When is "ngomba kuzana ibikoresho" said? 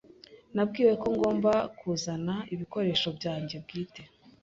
1.15-3.07